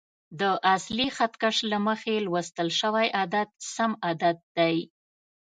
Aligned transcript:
د 0.39 0.41
اصلي 0.75 1.07
خط 1.15 1.33
کش 1.41 1.57
له 1.71 1.77
مخې 1.87 2.13
لوستل 2.25 2.69
شوی 2.79 3.07
عدد 3.21 3.47
سم 3.73 3.91
عدد 4.09 4.37
دی. 4.57 4.77